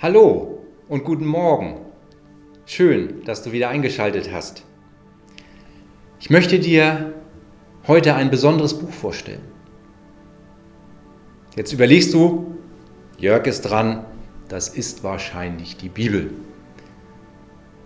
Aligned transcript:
Hallo 0.00 0.58
und 0.88 1.04
guten 1.04 1.24
Morgen. 1.24 1.76
Schön, 2.66 3.24
dass 3.24 3.44
du 3.44 3.52
wieder 3.52 3.68
eingeschaltet 3.68 4.32
hast. 4.32 4.64
Ich 6.18 6.30
möchte 6.30 6.58
dir 6.58 7.14
heute 7.86 8.16
ein 8.16 8.28
besonderes 8.28 8.76
Buch 8.76 8.90
vorstellen. 8.90 9.40
Jetzt 11.54 11.72
überlegst 11.72 12.12
du, 12.12 12.56
Jörg 13.18 13.46
ist 13.46 13.62
dran, 13.62 14.04
das 14.48 14.68
ist 14.68 15.04
wahrscheinlich 15.04 15.76
die 15.76 15.88
Bibel. 15.88 16.32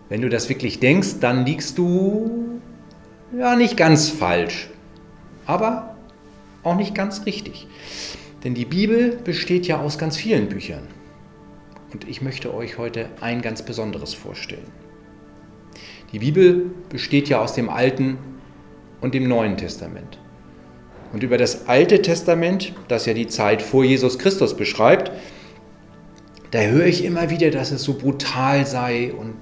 Wenn 0.08 0.22
du 0.22 0.30
das 0.30 0.48
wirklich 0.48 0.80
denkst, 0.80 1.20
dann 1.20 1.44
liegst 1.44 1.76
du 1.76 2.58
ja 3.36 3.54
nicht 3.54 3.76
ganz 3.76 4.08
falsch, 4.08 4.70
aber 5.44 5.94
auch 6.62 6.76
nicht 6.76 6.94
ganz 6.94 7.26
richtig. 7.26 7.68
Denn 8.44 8.54
die 8.54 8.64
Bibel 8.64 9.18
besteht 9.22 9.66
ja 9.66 9.78
aus 9.78 9.98
ganz 9.98 10.16
vielen 10.16 10.48
Büchern. 10.48 10.97
Und 11.92 12.08
ich 12.08 12.20
möchte 12.20 12.54
euch 12.54 12.78
heute 12.78 13.08
ein 13.20 13.40
ganz 13.42 13.62
besonderes 13.62 14.14
vorstellen. 14.14 14.70
Die 16.12 16.18
Bibel 16.18 16.70
besteht 16.88 17.28
ja 17.28 17.40
aus 17.40 17.54
dem 17.54 17.68
Alten 17.68 18.18
und 19.00 19.14
dem 19.14 19.28
Neuen 19.28 19.56
Testament. 19.56 20.18
Und 21.12 21.22
über 21.22 21.38
das 21.38 21.68
Alte 21.68 22.02
Testament, 22.02 22.74
das 22.88 23.06
ja 23.06 23.14
die 23.14 23.26
Zeit 23.26 23.62
vor 23.62 23.84
Jesus 23.84 24.18
Christus 24.18 24.56
beschreibt, 24.56 25.12
da 26.50 26.60
höre 26.60 26.86
ich 26.86 27.04
immer 27.04 27.30
wieder, 27.30 27.50
dass 27.50 27.70
es 27.70 27.82
so 27.82 27.94
brutal 27.94 28.66
sei 28.66 29.12
und 29.12 29.34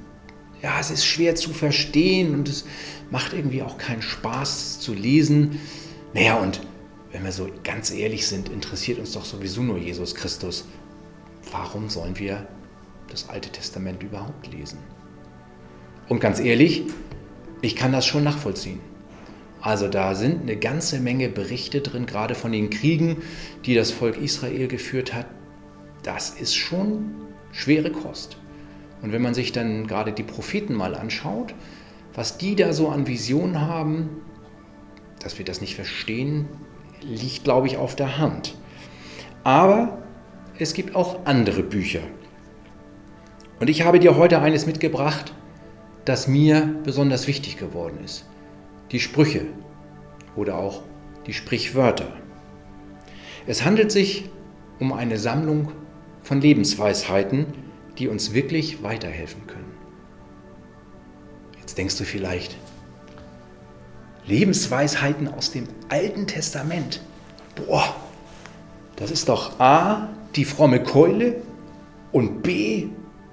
ja, 0.62 0.80
es 0.80 0.90
ist 0.90 1.04
schwer 1.04 1.34
zu 1.34 1.50
verstehen 1.50 2.34
und 2.34 2.48
es 2.48 2.64
macht 3.10 3.32
irgendwie 3.32 3.62
auch 3.62 3.78
keinen 3.78 4.02
Spaß 4.02 4.80
zu 4.80 4.94
lesen. 4.94 5.60
Naja, 6.14 6.36
und 6.36 6.60
wenn 7.12 7.24
wir 7.24 7.32
so 7.32 7.48
ganz 7.62 7.92
ehrlich 7.92 8.26
sind, 8.26 8.48
interessiert 8.48 8.98
uns 8.98 9.12
doch 9.12 9.24
sowieso 9.24 9.62
nur 9.62 9.78
Jesus 9.78 10.14
Christus. 10.14 10.64
Warum 11.52 11.88
sollen 11.88 12.18
wir 12.18 12.46
das 13.08 13.28
Alte 13.28 13.50
Testament 13.50 14.02
überhaupt 14.02 14.52
lesen? 14.52 14.78
Und 16.08 16.20
ganz 16.20 16.40
ehrlich, 16.40 16.84
ich 17.62 17.76
kann 17.76 17.92
das 17.92 18.06
schon 18.06 18.24
nachvollziehen. 18.24 18.80
Also 19.60 19.88
da 19.88 20.14
sind 20.14 20.42
eine 20.42 20.56
ganze 20.56 21.00
Menge 21.00 21.28
Berichte 21.28 21.80
drin, 21.80 22.06
gerade 22.06 22.34
von 22.34 22.52
den 22.52 22.70
Kriegen, 22.70 23.22
die 23.64 23.74
das 23.74 23.90
Volk 23.90 24.16
Israel 24.16 24.68
geführt 24.68 25.14
hat. 25.14 25.26
Das 26.02 26.30
ist 26.30 26.54
schon 26.54 27.16
schwere 27.50 27.90
Kost. 27.90 28.36
Und 29.02 29.12
wenn 29.12 29.22
man 29.22 29.34
sich 29.34 29.52
dann 29.52 29.86
gerade 29.86 30.12
die 30.12 30.22
Propheten 30.22 30.74
mal 30.74 30.94
anschaut, 30.94 31.54
was 32.14 32.38
die 32.38 32.54
da 32.54 32.72
so 32.72 32.88
an 32.88 33.06
Visionen 33.06 33.60
haben, 33.60 34.22
dass 35.20 35.38
wir 35.38 35.44
das 35.44 35.60
nicht 35.60 35.74
verstehen, 35.74 36.48
liegt, 37.02 37.44
glaube 37.44 37.66
ich, 37.66 37.76
auf 37.76 37.96
der 37.96 38.18
Hand. 38.18 38.54
Aber 39.42 40.05
es 40.58 40.74
gibt 40.74 40.94
auch 40.94 41.24
andere 41.24 41.62
Bücher. 41.62 42.00
Und 43.60 43.70
ich 43.70 43.84
habe 43.84 43.98
dir 43.98 44.16
heute 44.16 44.40
eines 44.40 44.66
mitgebracht, 44.66 45.32
das 46.04 46.28
mir 46.28 46.74
besonders 46.84 47.26
wichtig 47.26 47.56
geworden 47.56 47.98
ist. 48.04 48.26
Die 48.92 49.00
Sprüche 49.00 49.46
oder 50.36 50.58
auch 50.58 50.82
die 51.26 51.32
Sprichwörter. 51.32 52.08
Es 53.46 53.64
handelt 53.64 53.90
sich 53.90 54.30
um 54.78 54.92
eine 54.92 55.18
Sammlung 55.18 55.72
von 56.22 56.40
Lebensweisheiten, 56.40 57.46
die 57.98 58.08
uns 58.08 58.34
wirklich 58.34 58.82
weiterhelfen 58.82 59.46
können. 59.46 59.72
Jetzt 61.60 61.78
denkst 61.78 61.96
du 61.98 62.04
vielleicht, 62.04 62.56
Lebensweisheiten 64.26 65.28
aus 65.28 65.52
dem 65.52 65.66
Alten 65.88 66.26
Testament. 66.26 67.00
Boah, 67.54 67.94
das 68.96 69.10
ist 69.10 69.28
doch 69.28 69.58
A, 69.60 70.08
die 70.36 70.44
fromme 70.44 70.82
Keule 70.82 71.42
und 72.12 72.42
B, 72.42 72.88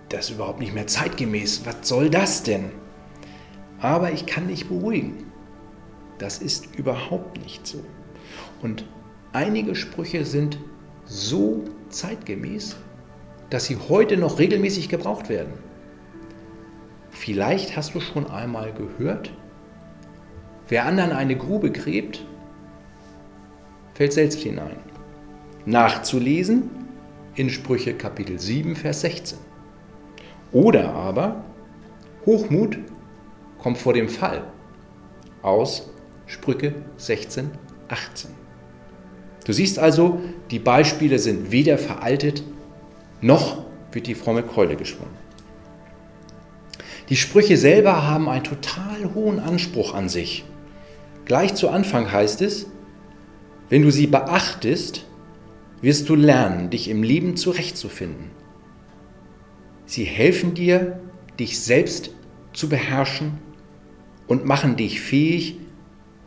das 0.09 0.29
ist 0.29 0.35
überhaupt 0.35 0.59
nicht 0.59 0.73
mehr 0.73 0.87
zeitgemäß. 0.87 1.65
Was 1.65 1.87
soll 1.87 2.09
das 2.09 2.43
denn? 2.43 2.71
Aber 3.79 4.11
ich 4.11 4.25
kann 4.25 4.47
dich 4.47 4.67
beruhigen. 4.67 5.25
Das 6.17 6.39
ist 6.39 6.75
überhaupt 6.77 7.41
nicht 7.43 7.67
so. 7.67 7.83
Und 8.61 8.85
einige 9.33 9.75
Sprüche 9.75 10.23
sind 10.23 10.57
so 11.05 11.65
zeitgemäß, 11.89 12.77
dass 13.49 13.65
sie 13.65 13.77
heute 13.89 14.15
noch 14.15 14.39
regelmäßig 14.39 14.87
gebraucht 14.87 15.27
werden. 15.27 15.53
Vielleicht 17.11 17.75
hast 17.75 17.93
du 17.93 17.99
schon 17.99 18.27
einmal 18.29 18.73
gehört, 18.73 19.33
wer 20.69 20.85
anderen 20.85 21.11
eine 21.11 21.35
Grube 21.35 21.71
gräbt, 21.71 22.25
fällt 23.93 24.13
selbst 24.13 24.39
hinein. 24.39 24.77
Nachzulesen 25.65 26.82
in 27.35 27.49
Sprüche 27.49 27.93
Kapitel 27.95 28.39
7, 28.39 28.75
Vers 28.75 29.01
16. 29.01 29.37
Oder 30.51 30.93
aber 30.93 31.43
Hochmut 32.25 32.77
kommt 33.57 33.77
vor 33.77 33.93
dem 33.93 34.07
Fall 34.07 34.43
aus 35.41 35.89
Sprüche 36.27 36.75
16, 36.97 37.49
18. 37.89 38.29
Du 39.45 39.51
siehst 39.51 39.79
also, 39.79 40.21
die 40.51 40.59
Beispiele 40.59 41.19
sind 41.19 41.51
weder 41.51 41.77
veraltet, 41.77 42.43
noch 43.19 43.65
wird 43.91 44.07
die 44.07 44.15
fromme 44.15 44.43
Keule 44.43 44.75
geschwungen. 44.75 45.23
Die 47.09 47.17
Sprüche 47.17 47.57
selber 47.57 48.07
haben 48.07 48.29
einen 48.29 48.43
total 48.43 49.13
hohen 49.13 49.39
Anspruch 49.39 49.93
an 49.93 50.07
sich. 50.07 50.45
Gleich 51.25 51.55
zu 51.55 51.69
Anfang 51.69 52.11
heißt 52.11 52.41
es, 52.41 52.67
wenn 53.69 53.81
du 53.81 53.91
sie 53.91 54.07
beachtest, 54.07 55.05
wirst 55.83 56.07
du 56.07 56.15
lernen, 56.15 56.69
dich 56.69 56.89
im 56.89 57.03
Leben 57.03 57.35
zurechtzufinden. 57.35 58.31
Sie 59.85 60.05
helfen 60.05 60.53
dir, 60.53 61.01
dich 61.37 61.59
selbst 61.59 62.11
zu 62.53 62.69
beherrschen 62.69 63.33
und 64.25 64.45
machen 64.45 64.77
dich 64.77 65.01
fähig, 65.01 65.57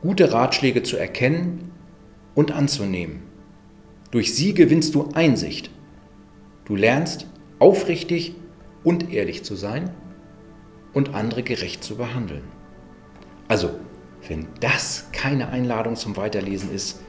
gute 0.02 0.30
Ratschläge 0.30 0.82
zu 0.82 0.98
erkennen 0.98 1.72
und 2.34 2.52
anzunehmen. 2.52 3.22
Durch 4.10 4.34
sie 4.34 4.52
gewinnst 4.52 4.94
du 4.94 5.08
Einsicht. 5.14 5.70
Du 6.66 6.76
lernst 6.76 7.26
aufrichtig 7.58 8.34
und 8.84 9.10
ehrlich 9.10 9.42
zu 9.42 9.56
sein 9.56 9.88
und 10.92 11.14
andere 11.14 11.42
gerecht 11.42 11.82
zu 11.82 11.96
behandeln. 11.96 12.44
Also, 13.48 13.70
wenn 14.28 14.48
das 14.60 15.08
keine 15.12 15.48
Einladung 15.48 15.96
zum 15.96 16.18
Weiterlesen 16.18 16.70
ist, 16.74 17.00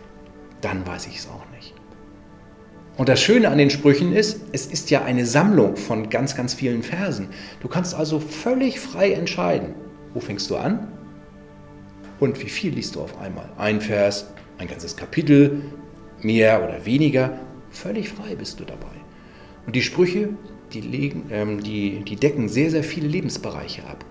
dann 0.61 0.87
weiß 0.87 1.07
ich 1.07 1.17
es 1.17 1.27
auch 1.27 1.45
nicht. 1.53 1.73
Und 2.97 3.09
das 3.09 3.21
Schöne 3.21 3.49
an 3.49 3.59
den 3.59 3.69
Sprüchen 3.69 4.11
ist, 4.11 4.41
es 4.51 4.65
ist 4.65 4.89
ja 4.89 5.03
eine 5.03 5.25
Sammlung 5.25 5.77
von 5.77 6.09
ganz, 6.09 6.35
ganz 6.35 6.55
vielen 6.55 6.81
Versen. 6.81 7.29
Du 7.61 7.67
kannst 7.67 7.93
also 7.93 8.19
völlig 8.19 8.79
frei 8.79 9.11
entscheiden, 9.11 9.75
wo 10.15 10.19
fängst 10.19 10.49
du 10.49 10.57
an 10.57 10.87
und 12.19 12.41
wie 12.43 12.49
viel 12.49 12.73
liest 12.73 12.95
du 12.95 13.01
auf 13.01 13.19
einmal. 13.19 13.49
Ein 13.57 13.81
Vers, 13.81 14.33
ein 14.57 14.67
ganzes 14.67 14.97
Kapitel, 14.97 15.61
mehr 16.23 16.63
oder 16.63 16.85
weniger, 16.85 17.39
völlig 17.69 18.09
frei 18.09 18.33
bist 18.35 18.59
du 18.59 18.63
dabei. 18.63 18.87
Und 19.67 19.75
die 19.75 19.83
Sprüche, 19.83 20.29
die, 20.73 20.81
legen, 20.81 21.27
ähm, 21.29 21.61
die, 21.61 22.03
die 22.03 22.15
decken 22.15 22.49
sehr, 22.49 22.71
sehr 22.71 22.83
viele 22.83 23.07
Lebensbereiche 23.07 23.85
ab. 23.85 24.05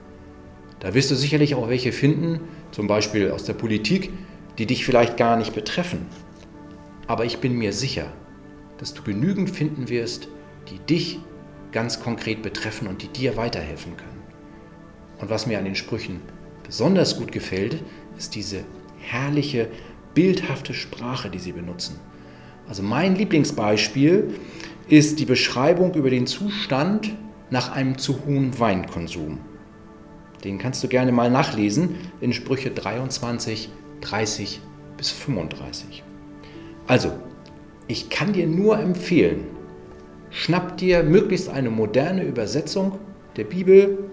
Da 0.78 0.94
wirst 0.94 1.10
du 1.10 1.16
sicherlich 1.16 1.56
auch 1.56 1.68
welche 1.68 1.90
finden, 1.90 2.40
zum 2.70 2.86
Beispiel 2.86 3.32
aus 3.32 3.42
der 3.42 3.54
Politik, 3.54 4.12
die 4.58 4.66
dich 4.66 4.84
vielleicht 4.84 5.16
gar 5.16 5.36
nicht 5.36 5.54
betreffen. 5.54 6.06
Aber 7.08 7.24
ich 7.24 7.38
bin 7.38 7.54
mir 7.54 7.72
sicher, 7.72 8.12
dass 8.78 8.94
du 8.94 9.02
genügend 9.02 9.50
finden 9.50 9.88
wirst, 9.88 10.28
die 10.70 10.78
dich 10.78 11.20
ganz 11.72 12.00
konkret 12.00 12.42
betreffen 12.42 12.88
und 12.88 13.02
die 13.02 13.08
dir 13.08 13.36
weiterhelfen 13.36 13.96
können. 13.96 14.22
Und 15.18 15.30
was 15.30 15.46
mir 15.46 15.58
an 15.58 15.64
den 15.64 15.74
Sprüchen 15.74 16.20
besonders 16.64 17.18
gut 17.18 17.32
gefällt, 17.32 17.82
ist 18.16 18.34
diese 18.34 18.64
herrliche, 18.98 19.68
bildhafte 20.14 20.74
Sprache, 20.74 21.30
die 21.30 21.38
sie 21.38 21.52
benutzen. 21.52 22.00
Also 22.68 22.82
mein 22.82 23.14
Lieblingsbeispiel 23.14 24.34
ist 24.88 25.18
die 25.18 25.24
Beschreibung 25.24 25.94
über 25.94 26.10
den 26.10 26.26
Zustand 26.26 27.14
nach 27.50 27.72
einem 27.72 27.98
zu 27.98 28.24
hohen 28.24 28.58
Weinkonsum. 28.58 29.38
Den 30.42 30.58
kannst 30.58 30.82
du 30.82 30.88
gerne 30.88 31.12
mal 31.12 31.30
nachlesen 31.30 31.96
in 32.20 32.32
Sprüche 32.32 32.70
23, 32.70 33.70
30 34.00 34.60
bis 34.96 35.10
35. 35.10 36.02
Also, 36.86 37.12
ich 37.88 38.10
kann 38.10 38.32
dir 38.32 38.46
nur 38.46 38.78
empfehlen, 38.78 39.44
schnapp 40.30 40.76
dir 40.76 41.02
möglichst 41.02 41.48
eine 41.48 41.70
moderne 41.70 42.24
Übersetzung 42.24 42.98
der 43.36 43.44
Bibel, 43.44 44.10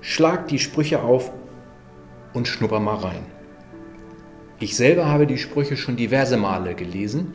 schlag 0.00 0.48
die 0.48 0.58
Sprüche 0.58 1.02
auf 1.02 1.32
und 2.32 2.48
schnupper 2.48 2.80
mal 2.80 2.96
rein. 2.96 3.26
Ich 4.60 4.76
selber 4.76 5.06
habe 5.06 5.26
die 5.26 5.38
Sprüche 5.38 5.76
schon 5.76 5.96
diverse 5.96 6.36
Male 6.36 6.74
gelesen 6.74 7.34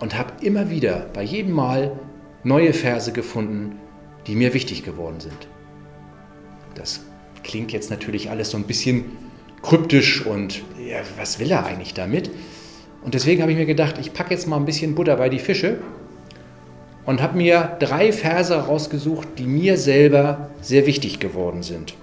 und 0.00 0.16
habe 0.16 0.44
immer 0.44 0.70
wieder 0.70 1.06
bei 1.12 1.22
jedem 1.22 1.52
Mal 1.52 1.98
neue 2.42 2.72
Verse 2.72 3.12
gefunden, 3.12 3.76
die 4.26 4.36
mir 4.36 4.54
wichtig 4.54 4.84
geworden 4.84 5.20
sind. 5.20 5.48
Das 6.74 7.00
klingt 7.42 7.72
jetzt 7.72 7.90
natürlich 7.90 8.30
alles 8.30 8.50
so 8.50 8.58
ein 8.58 8.64
bisschen 8.64 9.04
kryptisch 9.62 10.24
und 10.26 10.62
ja, 10.78 10.98
was 11.16 11.38
will 11.38 11.50
er 11.50 11.64
eigentlich 11.64 11.94
damit? 11.94 12.30
Und 13.04 13.14
deswegen 13.14 13.42
habe 13.42 13.52
ich 13.52 13.58
mir 13.58 13.66
gedacht, 13.66 13.96
ich 14.00 14.12
packe 14.12 14.32
jetzt 14.32 14.48
mal 14.48 14.56
ein 14.56 14.64
bisschen 14.64 14.94
Butter 14.94 15.16
bei 15.16 15.28
die 15.28 15.38
Fische 15.38 15.78
und 17.04 17.20
habe 17.20 17.36
mir 17.36 17.76
drei 17.78 18.12
Verse 18.12 18.54
rausgesucht, 18.54 19.28
die 19.38 19.44
mir 19.44 19.76
selber 19.76 20.50
sehr 20.62 20.86
wichtig 20.86 21.20
geworden 21.20 21.62
sind. 21.62 21.94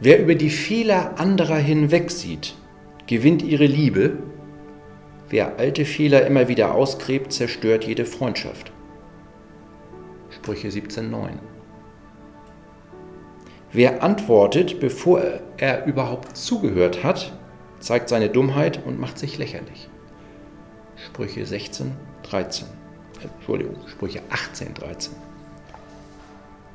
Wer 0.00 0.20
über 0.20 0.34
die 0.34 0.50
Fehler 0.50 1.14
anderer 1.18 1.56
hinwegsieht, 1.56 2.56
gewinnt 3.06 3.42
ihre 3.42 3.66
Liebe. 3.66 4.18
Wer 5.30 5.58
alte 5.58 5.84
Fehler 5.84 6.26
immer 6.26 6.48
wieder 6.48 6.74
ausgräbt, 6.74 7.32
zerstört 7.32 7.84
jede 7.84 8.04
Freundschaft. 8.04 8.72
Sprüche 10.30 10.68
17,9. 10.68 11.28
Wer 13.72 14.02
antwortet, 14.02 14.80
bevor 14.80 15.22
er 15.56 15.86
überhaupt 15.86 16.36
zugehört 16.36 17.02
hat, 17.04 17.32
zeigt 17.84 18.08
seine 18.08 18.30
Dummheit 18.30 18.80
und 18.84 18.98
macht 18.98 19.18
sich 19.18 19.36
lächerlich. 19.36 19.88
Sprüche 20.96 21.44
16, 21.44 21.92
13. 22.22 22.66
Entschuldigung, 23.22 23.76
Sprüche 23.88 24.20
18, 24.30 24.74
13. 24.74 25.12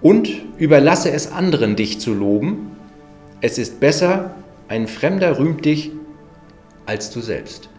Und 0.02 0.30
überlasse 0.58 1.12
es 1.12 1.32
anderen, 1.32 1.76
dich 1.76 2.00
zu 2.00 2.14
loben. 2.14 2.72
Es 3.42 3.58
ist 3.58 3.80
besser, 3.80 4.36
ein 4.68 4.88
Fremder 4.88 5.40
rühmt 5.40 5.66
dich, 5.66 5.92
als 6.86 7.10
du 7.10 7.22
selbst. 7.22 7.70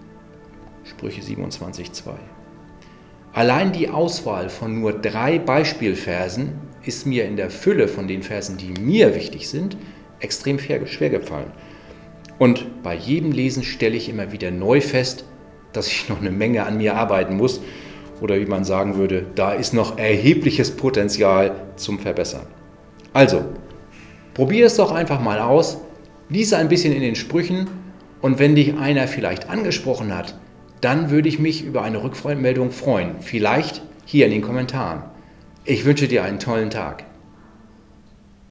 Sprüche 0.85 1.23
27, 1.23 1.93
2. 1.93 2.13
Allein 3.33 3.73
die 3.73 3.91
Auswahl 3.91 4.49
von 4.49 4.81
nur 4.81 4.93
drei 4.93 5.39
Beispielversen 5.39 6.55
ist 6.83 7.07
mir 7.07 7.27
in 7.27 7.37
der 7.37 7.51
Fülle 7.51 7.87
von 7.87 8.09
den 8.09 8.25
Versen, 8.25 8.57
die 8.57 8.73
mir 8.81 9.15
wichtig 9.15 9.49
sind, 9.49 9.77
extrem 10.19 10.59
schwer 10.59 11.11
gefallen. 11.11 11.53
Und 12.41 12.83
bei 12.83 12.95
jedem 12.95 13.33
Lesen 13.33 13.63
stelle 13.63 13.99
ich 13.99 14.09
immer 14.09 14.33
wieder 14.33 14.51
neu 14.51 14.81
fest, 14.81 15.27
dass 15.75 15.89
ich 15.89 16.09
noch 16.09 16.23
eine 16.23 16.31
Menge 16.31 16.65
an 16.65 16.79
mir 16.79 16.97
arbeiten 16.97 17.37
muss. 17.37 17.61
Oder 18.23 18.41
wie 18.41 18.47
man 18.47 18.65
sagen 18.65 18.97
würde, 18.97 19.27
da 19.35 19.53
ist 19.53 19.75
noch 19.75 19.99
erhebliches 19.99 20.71
Potenzial 20.71 21.53
zum 21.77 21.99
Verbessern. 21.99 22.47
Also, 23.13 23.45
probier 24.33 24.65
es 24.65 24.77
doch 24.77 24.91
einfach 24.91 25.21
mal 25.21 25.39
aus, 25.39 25.83
lies 26.31 26.55
ein 26.55 26.71
bisschen 26.71 26.95
in 26.95 27.03
den 27.03 27.15
Sprüchen 27.15 27.69
und 28.23 28.39
wenn 28.39 28.55
dich 28.55 28.75
einer 28.79 29.07
vielleicht 29.07 29.51
angesprochen 29.51 30.17
hat, 30.17 30.39
dann 30.81 31.11
würde 31.11 31.29
ich 31.29 31.39
mich 31.39 31.63
über 31.63 31.83
eine 31.83 32.03
Rückmeldung 32.03 32.71
freuen. 32.71 33.17
Vielleicht 33.21 33.83
hier 34.07 34.25
in 34.25 34.33
den 34.33 34.41
Kommentaren. 34.41 35.03
Ich 35.67 35.85
wünsche 35.85 36.09
dir 36.09 36.25
einen 36.25 36.39
tollen 36.39 36.71
Tag. 36.71 37.05